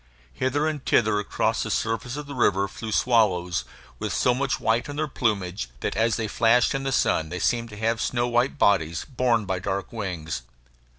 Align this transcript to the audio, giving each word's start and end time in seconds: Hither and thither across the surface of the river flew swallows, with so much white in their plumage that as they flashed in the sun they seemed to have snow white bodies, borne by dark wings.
Hither 0.33 0.67
and 0.67 0.83
thither 0.83 1.19
across 1.19 1.61
the 1.61 1.69
surface 1.69 2.17
of 2.17 2.25
the 2.25 2.33
river 2.33 2.67
flew 2.67 2.91
swallows, 2.91 3.65
with 3.99 4.11
so 4.11 4.33
much 4.33 4.59
white 4.59 4.89
in 4.89 4.95
their 4.95 5.07
plumage 5.07 5.69
that 5.81 5.95
as 5.95 6.15
they 6.15 6.27
flashed 6.27 6.73
in 6.73 6.81
the 6.81 6.91
sun 6.91 7.29
they 7.29 7.37
seemed 7.37 7.69
to 7.69 7.77
have 7.77 8.01
snow 8.01 8.27
white 8.27 8.57
bodies, 8.57 9.05
borne 9.05 9.45
by 9.45 9.59
dark 9.59 9.93
wings. 9.93 10.41